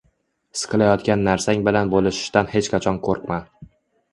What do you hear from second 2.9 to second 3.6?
qo‘rqma.